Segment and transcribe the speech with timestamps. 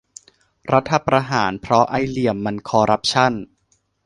[0.71, 3.33] รัฐประหารเพราะไอ้เหลี่ยมมันคอรัปชั่น!